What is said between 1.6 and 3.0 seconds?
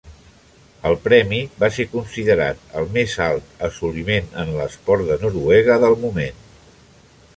va ser considerat el